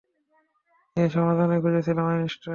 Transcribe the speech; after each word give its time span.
এর 0.97 1.09
সমাধানই 1.09 1.59
খুঁজছিলেন 1.63 2.05
আইনস্টাইন। 2.05 2.49